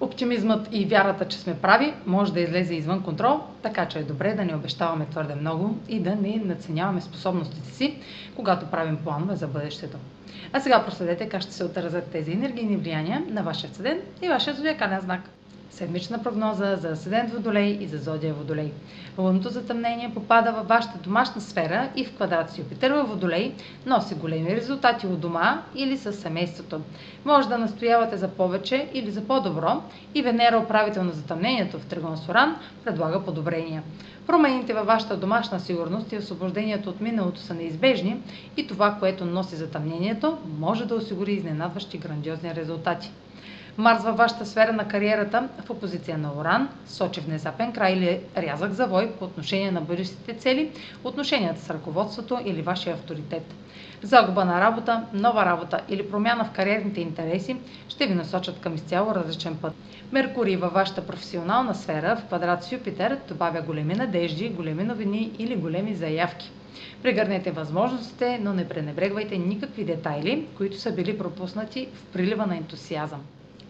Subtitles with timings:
[0.00, 4.34] Оптимизмът и вярата, че сме прави, може да излезе извън контрол, така че е добре
[4.34, 7.98] да не обещаваме твърде много и да не наценяваме способностите си,
[8.36, 9.96] когато правим планове за бъдещето.
[10.52, 14.54] А сега проследете как ще се отразят тези енергийни влияния на вашия седен и вашия
[14.54, 15.20] зодиакален знак.
[15.70, 18.72] Седмична прогноза за Асцендент Водолей и за Зодия Водолей.
[19.18, 23.54] Лунното затъмнение попада във вашата домашна сфера и в квадрат с Юпитер във Водолей
[23.86, 26.80] носи големи резултати от дома или с семейството.
[27.24, 29.82] Може да настоявате за повече или за по-добро
[30.14, 33.82] и Венера, управител на затъмнението в Тригон Соран, предлага подобрения.
[34.26, 38.20] Промените във вашата домашна сигурност и освобождението от миналото са неизбежни
[38.56, 43.10] и това, което носи затъмнението, може да осигури изненадващи грандиозни резултати.
[43.78, 48.72] Марс във вашата сфера на кариерата в опозиция на Оран сочи внезапен край или рязък
[48.72, 50.70] завой по отношение на бъдещите цели,
[51.04, 53.54] отношенията с ръководството или вашия авторитет.
[54.02, 57.56] Загуба на работа, нова работа или промяна в кариерните интереси
[57.88, 59.72] ще ви насочат към изцяло различен път.
[60.12, 65.56] Меркурий във вашата професионална сфера в квадрат с Юпитер добавя големи надежди, големи новини или
[65.56, 66.50] големи заявки.
[67.02, 73.20] Прегърнете възможностите, но не пренебрегвайте никакви детайли, които са били пропуснати в прилива на ентусиазъм.